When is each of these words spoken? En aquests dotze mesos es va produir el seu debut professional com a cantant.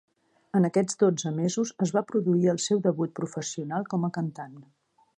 En 0.59 0.63
aquests 0.69 0.97
dotze 1.03 1.33
mesos 1.35 1.75
es 1.87 1.95
va 1.97 2.03
produir 2.13 2.51
el 2.57 2.63
seu 2.65 2.83
debut 2.89 3.17
professional 3.23 3.89
com 3.95 4.09
a 4.09 4.15
cantant. 4.21 4.61